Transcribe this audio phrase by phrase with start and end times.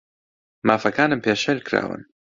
[0.67, 2.01] مافەکانم پێشێل کراون.